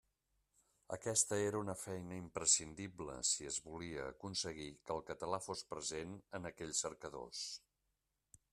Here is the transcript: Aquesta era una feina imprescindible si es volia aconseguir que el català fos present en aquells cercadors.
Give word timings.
Aquesta 0.95 1.37
era 1.49 1.59
una 1.65 1.75
feina 1.81 2.17
imprescindible 2.21 3.17
si 3.31 3.49
es 3.51 3.59
volia 3.67 4.07
aconseguir 4.15 4.71
que 4.87 4.95
el 4.97 5.05
català 5.11 5.41
fos 5.49 5.63
present 5.75 6.19
en 6.39 6.51
aquells 6.53 6.83
cercadors. 6.87 7.45